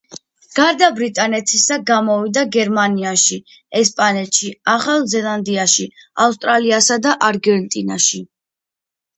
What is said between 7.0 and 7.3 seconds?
და